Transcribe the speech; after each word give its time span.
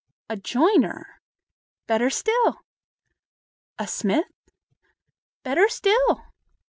"A 0.31 0.35
joiner?" 0.35 1.21
"Better 1.85 2.09
still!" 2.09 2.63
"A 3.77 3.85
smith?" 3.85 4.25
"Better 5.43 5.67
still!" 5.69 6.23